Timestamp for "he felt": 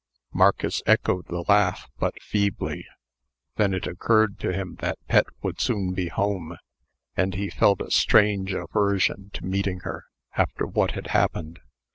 7.35-7.81